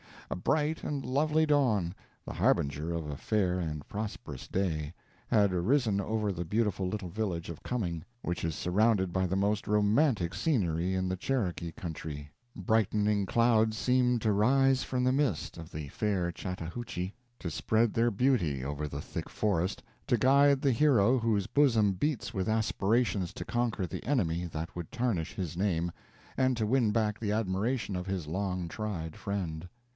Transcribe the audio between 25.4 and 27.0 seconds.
name, and to win